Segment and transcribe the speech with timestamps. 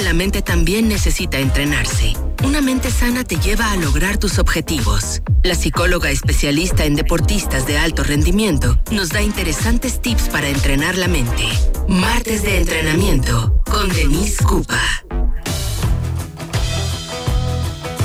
[0.00, 2.14] la mente también necesita entrenarse.
[2.44, 5.22] Una mente sana te lleva a lograr tus objetivos.
[5.42, 11.08] La psicóloga especialista en deportistas de alto rendimiento nos da interesantes tips para entrenar la
[11.08, 11.44] mente.
[11.88, 14.80] Martes de entrenamiento con Denise Cupa.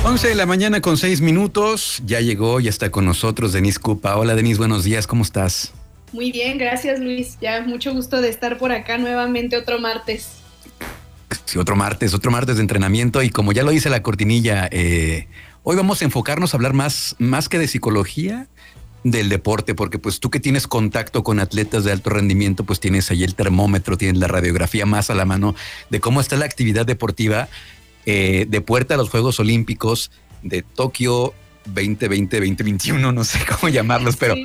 [0.04, 2.02] 11 de la mañana con 6 minutos.
[2.04, 4.16] Ya llegó, ya está con nosotros Denise Cupa.
[4.16, 5.72] Hola Denise, buenos días, ¿cómo estás?
[6.12, 7.38] Muy bien, gracias Luis.
[7.40, 10.41] Ya mucho gusto de estar por acá nuevamente otro martes.
[11.52, 15.28] Sí, otro martes, otro martes de entrenamiento y como ya lo dice la cortinilla, eh,
[15.62, 18.48] hoy vamos a enfocarnos a hablar más, más que de psicología,
[19.04, 23.10] del deporte, porque pues tú que tienes contacto con atletas de alto rendimiento, pues tienes
[23.10, 25.54] ahí el termómetro, tienes la radiografía más a la mano
[25.90, 27.50] de cómo está la actividad deportiva
[28.06, 30.10] eh, de puerta a los Juegos Olímpicos
[30.42, 31.34] de Tokio
[31.66, 34.36] 2020, 2021, no sé cómo llamarlos, pero,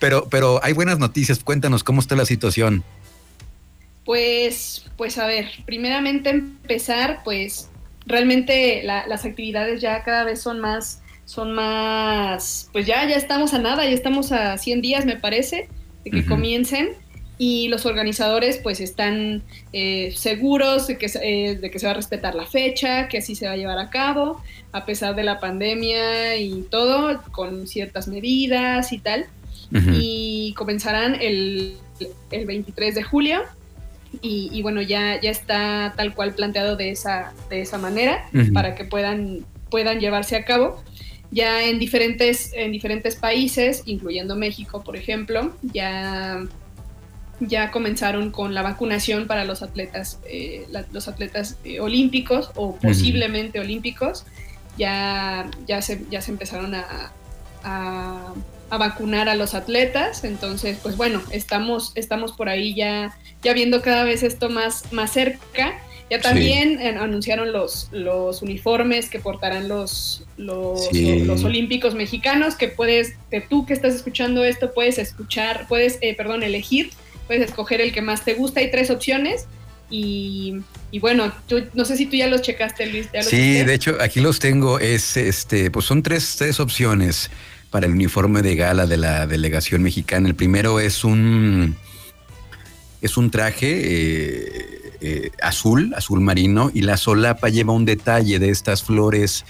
[0.00, 1.38] pero, pero hay buenas noticias.
[1.38, 2.82] Cuéntanos cómo está la situación.
[4.06, 7.68] Pues, pues a ver, primeramente empezar, pues
[8.06, 13.58] realmente las actividades ya cada vez son más, son más, pues ya, ya estamos a
[13.58, 15.68] nada, ya estamos a 100 días, me parece,
[16.04, 16.90] de que comiencen.
[17.38, 19.42] Y los organizadores pues están
[19.74, 23.34] eh, seguros de que, eh, de que se va a respetar la fecha, que así
[23.34, 24.40] se va a llevar a cabo,
[24.72, 29.26] a pesar de la pandemia y todo, con ciertas medidas y tal.
[29.92, 31.76] Y comenzarán el,
[32.30, 33.42] el, 23 de julio
[34.22, 38.84] y, bueno, ya, ya está tal cual planteado de esa, de esa manera para que
[38.84, 40.82] puedan, puedan llevarse a cabo.
[41.30, 46.46] Ya en diferentes, en diferentes países, incluyendo México, por ejemplo, ya
[47.40, 53.60] ya comenzaron con la vacunación para los atletas, eh, los atletas eh, olímpicos o posiblemente
[53.60, 54.24] olímpicos.
[54.78, 57.12] Ya, ya, se, ya se empezaron a,
[57.64, 58.34] a,
[58.70, 60.24] vacunar a los atletas.
[60.24, 65.12] Entonces, pues bueno, estamos, estamos por ahí ya, ya viendo cada vez esto más, más
[65.12, 65.78] cerca.
[66.08, 73.14] Ya también anunciaron los, los uniformes que portarán los, los, los, olímpicos mexicanos, que puedes,
[73.28, 76.92] que tú que estás escuchando esto, puedes escuchar, puedes, eh, perdón, elegir
[77.26, 78.60] puedes escoger el que más te gusta.
[78.60, 79.46] Hay tres opciones
[79.90, 80.62] y,
[81.00, 83.08] bueno, tú, no sé si tú ya los checaste, Luis.
[83.22, 84.78] sí, de hecho, aquí los tengo.
[84.78, 87.30] Es este, pues son tres, tres opciones
[87.76, 90.26] para el uniforme de gala de la delegación mexicana.
[90.28, 91.76] El primero es un
[93.02, 98.48] es un traje eh, eh, azul, azul marino, y la solapa lleva un detalle de
[98.48, 99.44] estas flores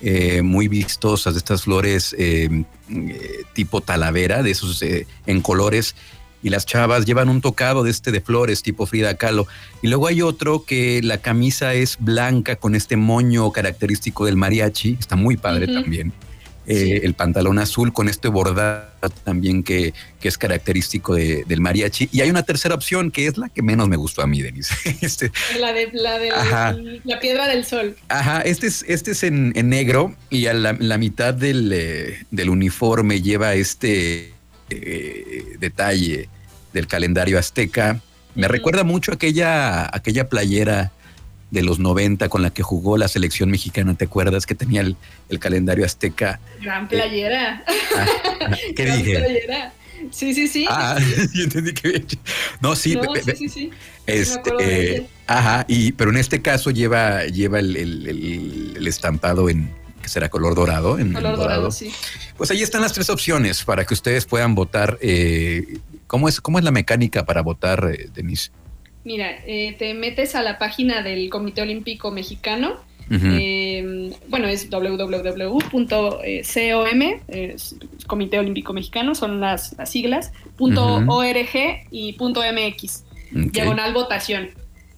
[0.00, 2.14] eh, muy vistosas, de estas flores
[3.52, 4.80] tipo talavera, de esos
[5.26, 5.96] en colores
[6.40, 9.48] y las chavas llevan un tocado de este de flores tipo Frida Kahlo.
[9.82, 14.98] Y luego hay otro que la camisa es blanca con este moño característico del mariachi,
[15.00, 16.12] está muy padre también.
[16.72, 18.88] Eh, el pantalón azul con este bordado
[19.24, 22.08] también que, que es característico del mariachi.
[22.12, 24.74] Y hay una tercera opción que es la que menos me gustó a mí, Denise.
[25.02, 27.96] Este, la de, la, de la, piedra del sol.
[28.08, 33.20] Ajá, este es, este es en, negro y a la, mitad del, eh, del uniforme
[33.20, 34.32] lleva este
[34.70, 36.28] eh, detalle
[36.72, 38.00] del calendario azteca.
[38.34, 40.92] Me recuerda mucho aquella, aquella playera
[41.52, 44.46] de los 90 con la que jugó la selección mexicana, ¿te acuerdas?
[44.46, 44.96] Que tenía el,
[45.38, 46.40] calendario azteca.
[46.60, 47.62] Gran playera.
[47.96, 48.06] Ah,
[48.40, 49.18] ah, ¿Qué Gran dije?
[49.18, 49.72] Playera.
[50.10, 50.66] Sí, sí, sí.
[50.68, 50.98] Ah,
[51.34, 52.04] yo entendí que.
[52.60, 53.70] No, sí, sí, sí, sí,
[54.06, 59.70] Este, ajá, y, pero en este caso lleva, lleva el estampado en,
[60.02, 60.98] que será color dorado.
[60.98, 61.92] En, color dorado, sí.
[62.36, 64.98] Pues ahí están las tres opciones para que ustedes puedan votar.
[65.00, 68.50] Eh, ¿cómo, es, ¿Cómo es la mecánica para votar, eh, Denise?
[69.04, 72.76] Mira, eh, te metes a la página del Comité Olímpico Mexicano.
[74.28, 75.88] bueno, es www.com,
[78.06, 81.54] Comité Olímpico Mexicano, son las, siglas, .org
[81.90, 84.50] y .mx, diagonal votación.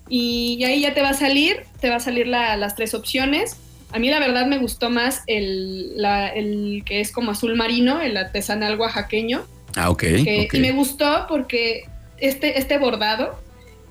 [0.08, 3.56] Y ahí ya te va a salir, te va a salir las tres opciones.
[3.90, 8.78] A mí la verdad me gustó más el, que es como azul marino, el artesanal
[8.78, 9.44] oaxaqueño.
[9.76, 10.04] Ah, ok.
[10.52, 11.84] Y me gustó porque
[12.18, 13.43] este, este bordado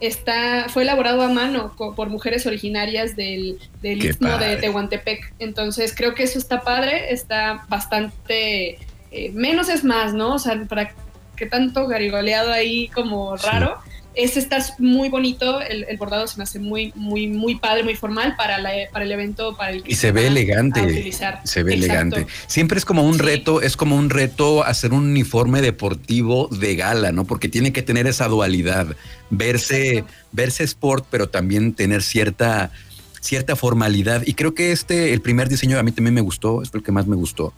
[0.07, 5.33] está, fue elaborado a mano por mujeres originarias del, del Istmo de Tehuantepec.
[5.39, 8.77] Entonces creo que eso está padre, está bastante...
[9.11, 10.35] Eh, menos es más, ¿no?
[10.35, 10.91] O sea, para
[11.35, 13.77] que tanto garigoleado ahí como raro.
[14.15, 18.35] Este está muy bonito, el, bordado se me hace muy, muy, muy padre, muy formal
[18.35, 18.57] para,
[18.91, 21.11] para el evento, para el que y se, ve elegante,
[21.43, 22.27] se ve elegante.
[22.47, 27.11] Siempre es como un reto, es como un reto hacer un uniforme deportivo de gala,
[27.11, 27.25] ¿no?
[27.25, 28.95] Porque tiene que tener esa dualidad,
[29.29, 32.71] verse, verse sport, pero también tener cierta,
[33.19, 34.23] cierta formalidad.
[34.25, 36.91] Y creo que este, el primer diseño a mí también me gustó, es el que
[36.91, 37.53] más me gustó.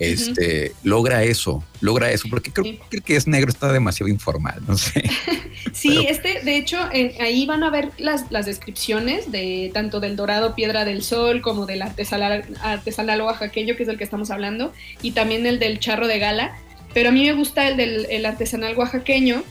[0.00, 5.04] Este, logra eso, logra eso, porque creo, que es negro está demasiado informal, no sé.
[5.72, 6.78] sí, este, de hecho,
[7.20, 11.66] ahí van a ver las, las, descripciones de tanto del dorado Piedra del Sol como
[11.66, 16.08] del artesanal, artesanal oaxaqueño, que es el que estamos hablando, y también el del charro
[16.08, 16.56] de gala,
[16.94, 19.44] pero a mí me gusta el del artesanal oaxaqueño,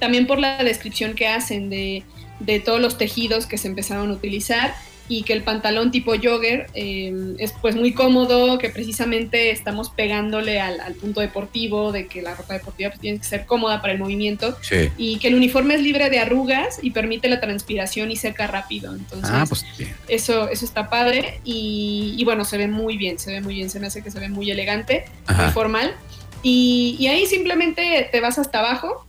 [0.00, 2.02] también por la descripción que hacen de,
[2.40, 4.74] de todos los tejidos que se empezaron a utilizar
[5.08, 10.60] y que el pantalón tipo jogger eh, es pues muy cómodo, que precisamente estamos pegándole
[10.60, 13.98] al, punto deportivo de que la ropa deportiva pues, tiene que ser cómoda para el
[13.98, 14.56] movimiento
[14.96, 18.94] y que el uniforme es libre de arrugas y permite la transpiración y seca rápido.
[18.94, 19.64] Entonces, ah, pues,
[20.08, 23.80] eso, eso está padre y, bueno, se ve muy bien, se ve muy bien, se
[23.80, 25.94] me hace que se ve muy elegante, muy formal.
[26.42, 29.06] Y, y, ahí simplemente te vas hasta abajo,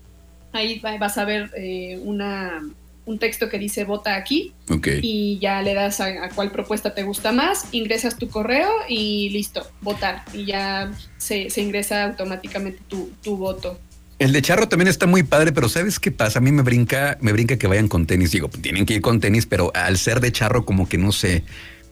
[0.52, 2.62] ahí vas a ver eh, una
[3.10, 4.54] un texto que dice vota aquí
[5.02, 9.66] y ya le das a, cuál propuesta te gusta más, ingresas tu correo y listo,
[9.82, 13.80] votar y ya se, ingresa automáticamente tu, tu, voto.
[14.20, 16.38] El de charro también está muy padre, pero ¿sabes qué pasa?
[16.38, 18.32] A mí me brinca, me brinca que vayan con tenis.
[18.32, 21.44] Digo, tienen que ir con tenis, pero al ser de charro como que no sé,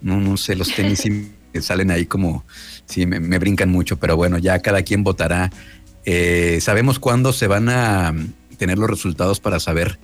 [0.01, 1.03] no, no sé, los tenis
[1.61, 2.45] salen ahí como,
[2.85, 5.49] sí, me, brincan mucho, pero bueno, ya cada quien votará.
[6.05, 8.13] Eh, ¿Sabemos cuándo se van a
[8.57, 9.99] tener los resultados para saber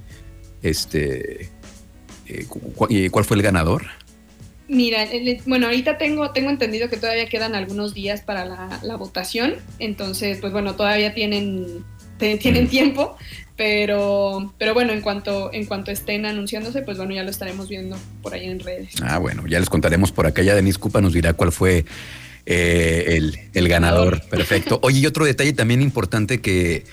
[0.63, 1.49] este,
[2.27, 2.47] eh,
[3.11, 3.85] ¿cuál fue el ganador?
[4.67, 5.07] Mira,
[5.45, 10.53] bueno, ahorita tengo, tengo entendido que todavía quedan algunos días para la, votación, entonces, pues
[10.53, 11.83] bueno, todavía tienen,
[12.17, 13.17] tienen tiempo,
[13.57, 17.97] pero, pero bueno, en cuanto, en cuanto estén anunciándose, pues bueno, ya lo estaremos viendo
[18.21, 18.95] por ahí en redes.
[19.03, 21.85] Ah, bueno, ya les contaremos por acá, ya Denise Cupa nos dirá cuál fue
[22.45, 24.21] eh, el, el ganador.
[24.29, 24.79] Perfecto.
[24.81, 26.85] Oye, y otro detalle también importante que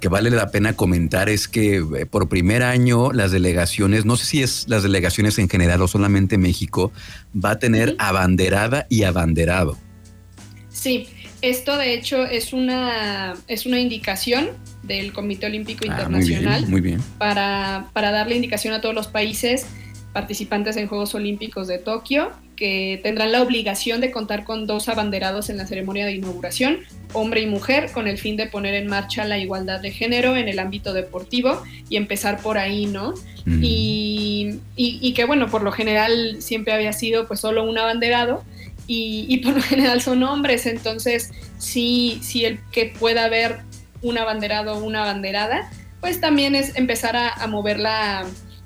[0.00, 4.26] que vale la pena comentar es que eh, por primer año las delegaciones, no sé
[4.26, 6.92] si es las delegaciones en general o solamente México,
[7.34, 9.78] va a tener abanderada y abanderado.
[10.68, 11.08] Sí,
[11.40, 14.50] esto de hecho es una, es una indicación
[14.82, 19.66] del Comité Olímpico ah, Internacional muy bien, Para, para darle indicación a todos los países
[20.16, 25.50] participantes en Juegos Olímpicos de Tokio, que tendrán la obligación de contar con dos abanderados
[25.50, 26.78] en la ceremonia de inauguración,
[27.12, 30.48] hombre y mujer, con el fin de poner en marcha la igualdad de género en
[30.48, 33.12] el ámbito deportivo y empezar por ahí, ¿no?
[33.44, 33.60] Mm.
[33.62, 38.42] Y, que bueno, por lo general siempre había sido pues solo un abanderado
[38.86, 43.58] y, por lo general son hombres, entonces sí, sí el que pueda haber
[44.00, 45.70] un abanderado o una abanderada,
[46.00, 48.24] pues también es empezar a, a mover la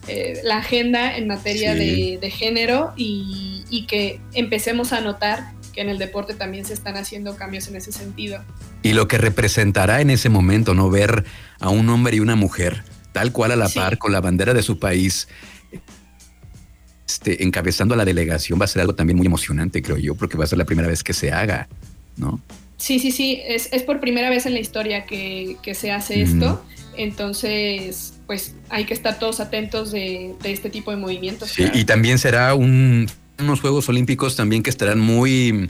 [0.09, 5.99] eh, la agenda en materia de, género y, que empecemos a notar que en el
[5.99, 8.43] deporte también se están haciendo cambios en ese sentido.
[8.83, 10.91] Y lo que representará en ese momento, ¿no?
[10.91, 11.25] Ver
[11.61, 12.83] a un hombre y una mujer
[13.13, 15.29] tal cual a la par con la bandera de su país.
[17.07, 20.37] Este, encabezando a la delegación va a ser algo también muy emocionante, creo yo, porque
[20.37, 21.69] va a ser la primera vez que se haga,
[22.17, 22.41] ¿no?
[22.77, 26.65] Sí, sí, sí, es, por primera vez en la historia que, se hace esto,
[27.03, 31.51] entonces pues hay que estar todos atentos de, este tipo de movimientos.
[31.51, 35.69] Sí, y también será unos Juegos Olímpicos también que estarán muy,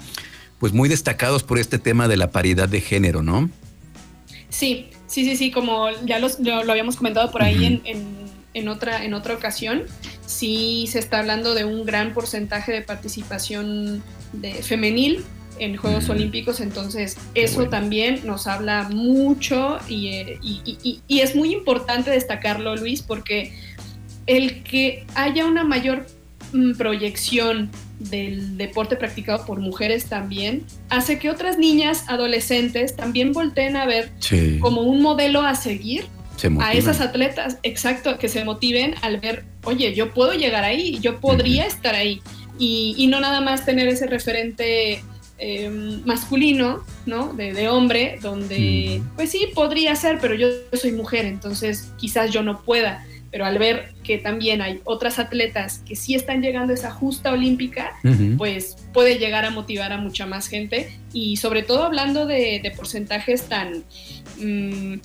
[0.58, 3.48] pues muy destacados por este tema de la paridad de género, ¿no?
[4.50, 6.28] Sí, sí, sí, sí, como ya lo,
[6.70, 7.80] habíamos comentado por ahí
[8.52, 9.84] en, otra, en otra ocasión,
[10.26, 14.02] sí se está hablando de un gran porcentaje de participación
[14.32, 15.24] de femenil
[15.60, 22.10] en Juegos Olímpicos, entonces eso también nos habla mucho eh, y, y, es muy importante
[22.10, 23.52] destacarlo, Luis, porque
[24.26, 26.06] el que haya una mayor
[26.52, 33.76] mm, proyección del deporte practicado por mujeres también hace que otras niñas adolescentes también volteen
[33.76, 34.10] a ver
[34.60, 36.06] como un modelo a seguir
[36.60, 41.20] a esas atletas, exacto, que se motiven al ver, oye, yo puedo llegar ahí, yo
[41.20, 42.22] podría estar ahí.
[42.58, 45.02] Y, y, no nada más tener ese referente
[45.42, 47.32] Em, masculino, ¿no?
[47.32, 52.60] De, hombre, donde, pues sí, podría ser, pero yo soy mujer, entonces quizás yo no
[52.60, 53.06] pueda.
[53.30, 57.32] Pero al ver que también hay otras atletas que sí están llegando a esa justa
[57.32, 57.92] olímpica,
[58.36, 60.98] pues puede llegar a motivar a mucha más gente.
[61.14, 63.84] Y sobre todo hablando de, porcentajes tan,
[64.38, 64.96] mm,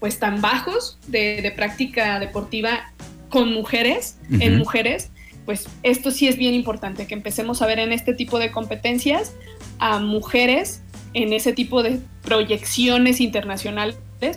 [0.00, 2.92] pues tan bajos de, práctica deportiva
[3.30, 5.12] con mujeres, en mujeres,
[5.46, 9.32] pues esto sí es bien importante, que empecemos a ver en este tipo de competencias
[9.82, 10.80] a mujeres
[11.12, 13.96] en ese tipo de proyecciones internacionales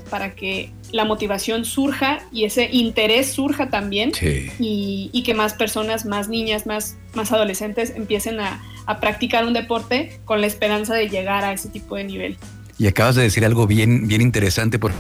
[0.10, 4.12] para que la motivación surja y ese interés surja también
[4.58, 8.60] y, que más personas, más niñas, más, más adolescentes empiecen a,
[9.00, 12.38] practicar un deporte con la esperanza de llegar a ese tipo de nivel.
[12.78, 14.98] Y acabas de decir algo bien, bien interesante porque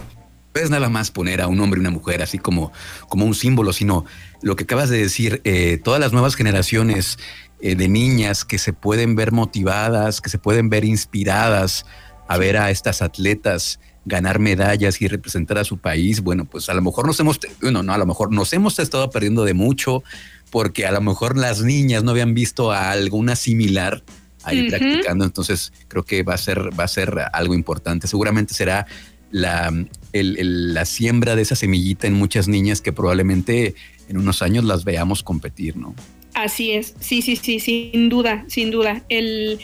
[0.56, 2.72] es nada más poner a un hombre y una mujer así como,
[3.10, 4.06] como un símbolo, sino
[4.42, 7.20] lo que acabas de decir, eh, todas las nuevas generaciones
[7.62, 11.86] eh, de niñas que se pueden ver motivadas, que se pueden ver inspiradas
[12.28, 16.74] a ver a estas atletas ganar medallas y representar a su país, bueno, pues a
[16.74, 20.04] lo mejor nos hemos, bueno, no, a lo mejor nos hemos estado perdiendo de mucho
[20.52, 24.04] porque a lo mejor las niñas no habían visto a alguna similar
[24.44, 28.08] ahí practicando, entonces creo que va a ser, va a ser algo importante.
[28.08, 28.86] Seguramente será
[29.32, 29.74] la,
[30.14, 33.74] la siembra de esa semillita en muchas niñas que probablemente
[34.08, 35.96] en unos años las veamos competir, ¿no?
[36.36, 39.04] Así es, sí, sí, sí, sin duda, sin duda.
[39.08, 39.58] El,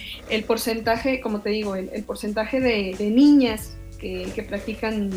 [0.47, 5.11] porcentaje, como te digo, el, porcentaje de, niñas que, practican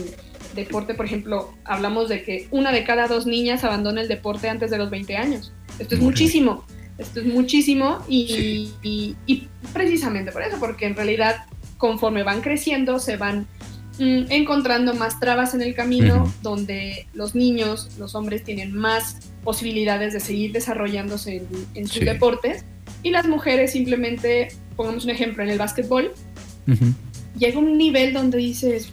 [0.57, 4.73] deporte, por ejemplo, hablamos de que una de cada dos niñas abandona el deporte antes
[4.73, 5.53] de los 20 años.
[5.79, 6.65] Esto es muchísimo,
[6.99, 11.47] esto es muchísimo y, y, precisamente por eso, porque en realidad
[11.79, 13.47] conforme van creciendo se van
[13.99, 20.21] encontrando más trabas en el camino donde los niños, los hombres tienen más posibilidades de
[20.21, 22.65] seguir desarrollándose en, sus deportes
[23.03, 26.13] y las mujeres simplemente, pongamos un ejemplo, en el básquetbol,
[27.39, 28.89] llega un nivel donde dices,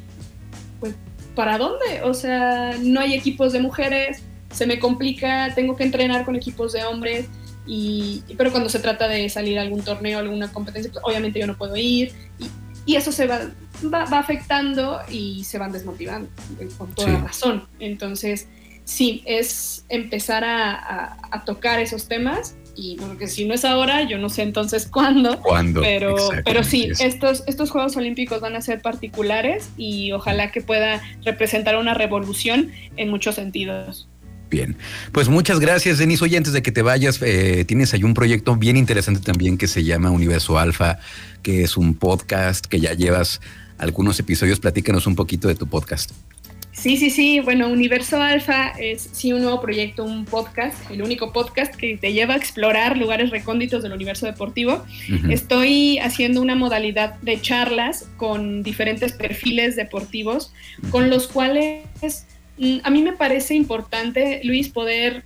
[0.79, 0.93] pues,
[1.35, 2.01] ¿para dónde?
[2.03, 6.73] O sea, no hay equipos de mujeres, se me complica, tengo que entrenar con equipos
[6.73, 7.27] de hombres,
[7.65, 11.47] y, pero cuando se trata de salir a algún torneo, alguna competencia, pues, obviamente yo
[11.47, 12.45] no puedo ir, y,
[12.87, 13.39] eso se va,
[13.93, 16.29] va, afectando y se van desmotivando,
[16.77, 17.67] con toda razón.
[17.79, 18.47] Entonces,
[18.85, 24.17] sí, es empezar a, a tocar esos temas y porque si no es ahora, yo
[24.17, 25.39] no sé entonces cuándo.
[25.41, 25.81] ¿Cuándo?
[25.81, 31.01] Pero, pero sí, estos, estos Juegos Olímpicos van a ser particulares y ojalá que pueda
[31.23, 34.07] representar una revolución en muchos sentidos.
[34.51, 34.75] Bien,
[35.13, 36.21] pues muchas gracias, Denis.
[36.21, 39.65] Oye, antes de que te vayas, eh, tienes ahí un proyecto bien interesante también que
[39.65, 40.99] se llama Universo Alfa,
[41.41, 43.39] que es un podcast que ya llevas
[43.77, 44.59] algunos episodios.
[44.59, 46.11] Platícanos un poquito de tu podcast.
[46.73, 47.39] Sí, sí, sí.
[47.39, 52.11] Bueno, Universo Alfa es sí un nuevo proyecto, un podcast, el único podcast que te
[52.11, 54.83] lleva a explorar lugares recónditos del universo deportivo.
[55.29, 60.51] Estoy haciendo una modalidad de charlas con diferentes perfiles deportivos,
[60.89, 62.25] con los cuales
[62.83, 65.23] a mí me parece importante, Luis, poder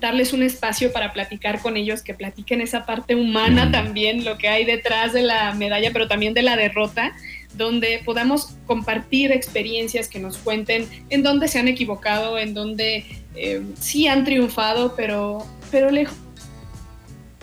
[0.00, 4.48] darles un espacio para platicar con ellos, que platiquen esa parte humana también, lo que
[4.48, 7.14] hay detrás de la medalla, pero también de la derrota
[7.54, 13.04] donde podamos compartir experiencias que nos cuenten en dónde se han equivocado, en dónde
[13.34, 16.16] eh, sí han triunfado, pero, pero lejos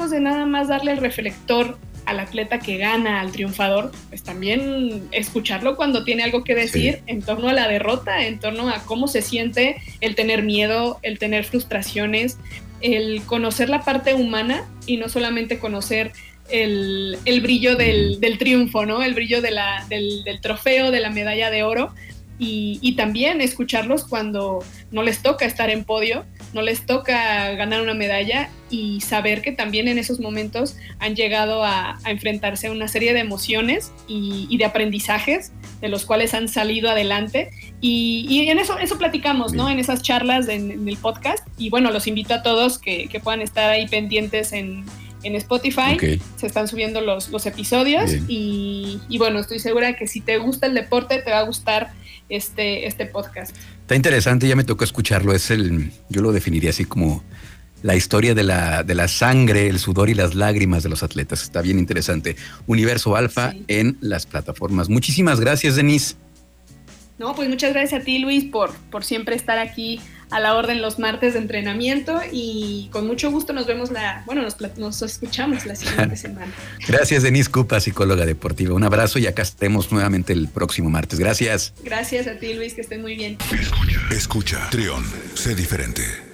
[0.09, 5.75] de nada más darle el reflector al atleta que gana, al triunfador, pues también escucharlo
[5.75, 9.21] cuando tiene algo que decir en torno a la derrota, en torno a cómo se
[9.21, 12.37] siente el tener miedo, el tener frustraciones,
[12.81, 16.11] el conocer la parte humana y no solamente conocer
[16.49, 19.01] el, brillo del, triunfo, ¿no?
[19.01, 19.55] El brillo del,
[20.41, 21.93] trofeo, de la medalla de oro.
[22.39, 24.59] Y, también escucharlos cuando
[24.91, 29.51] no les toca estar en podio, no les toca ganar una medalla y saber que
[29.51, 34.65] también en esos momentos han llegado a, enfrentarse a una serie de emociones y, de
[34.65, 37.49] aprendizajes de los cuales han salido adelante.
[37.81, 39.69] Y, en eso, eso platicamos, ¿no?
[39.69, 41.47] En esas charlas en, el podcast.
[41.57, 44.85] Y bueno, los invito a todos que puedan estar ahí pendientes en,
[45.23, 45.97] en Spotify.
[46.35, 50.73] Se están subiendo los, los episodios y, bueno, estoy segura que si te gusta el
[50.73, 51.91] deporte te va a gustar
[52.35, 53.55] este, este podcast.
[53.81, 55.33] Está interesante, ya me tocó escucharlo.
[55.33, 57.23] Es el, yo lo definiría así como
[57.83, 61.43] la historia de la, de la sangre, el sudor y las lágrimas de los atletas.
[61.43, 62.35] Está bien interesante.
[62.65, 64.89] Universo Alfa en las plataformas.
[64.89, 66.15] Muchísimas gracias, Denise.
[67.19, 69.99] No, pues muchas gracias a ti, Luis, por, por siempre estar aquí
[70.33, 74.41] a la orden los martes de entrenamiento y con mucho gusto nos vemos la, bueno,
[74.77, 76.51] nos, escuchamos la siguiente semana.
[76.87, 78.73] Gracias, Denise Cupa, psicóloga deportiva.
[78.73, 81.19] Un abrazo y acá estemos nuevamente el próximo martes.
[81.19, 81.73] Gracias.
[81.83, 83.37] Gracias a ti, Luis, que estén muy bien.
[84.09, 85.03] Escucha, Trión,
[85.35, 86.32] sé diferente.